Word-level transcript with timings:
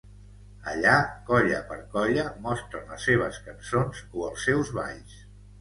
Allà, 0.71 0.93
colla 1.27 1.59
per 1.67 1.77
colla, 1.91 2.23
mostren 2.47 2.89
les 2.95 3.05
seves 3.11 3.39
cançons 3.51 4.03
o 4.23 4.29
els 4.31 4.49
seus 4.51 4.77
balls. 4.81 5.17